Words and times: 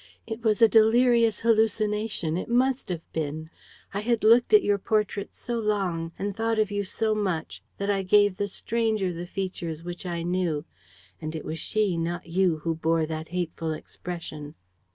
It 0.25 0.43
was 0.43 0.63
a 0.63 0.67
delirious 0.67 1.41
hallucination, 1.41 2.35
it 2.35 2.49
must 2.49 2.89
have 2.89 3.03
been. 3.13 3.51
I 3.93 3.99
had 3.99 4.23
looked 4.23 4.51
at 4.51 4.63
your 4.63 4.79
portrait 4.79 5.35
so 5.35 5.59
long 5.59 6.11
and 6.17 6.35
thought 6.35 6.57
of 6.57 6.71
you 6.71 6.83
so 6.83 7.13
much 7.13 7.61
that 7.77 7.91
I 7.91 8.01
gave 8.01 8.37
the 8.37 8.47
stranger 8.47 9.13
the 9.13 9.27
features 9.27 9.83
which 9.83 10.07
I 10.07 10.23
knew; 10.23 10.65
and 11.21 11.35
it 11.35 11.45
was 11.45 11.59
she, 11.59 11.97
not 11.97 12.25
you, 12.25 12.57
who 12.63 12.73
bore 12.73 13.05
that 13.05 13.27
hateful 13.29 13.73
expression. 13.73 14.55